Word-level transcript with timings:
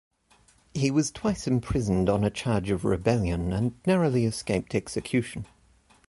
He 0.73 0.89
was 0.89 1.11
twice 1.11 1.45
imprisoned 1.45 2.09
on 2.09 2.23
a 2.23 2.31
charge 2.31 2.71
of 2.71 2.85
rebellion, 2.85 3.53
and 3.53 3.75
narrowly 3.85 4.25
escaped 4.25 4.73
execution. 4.73 5.45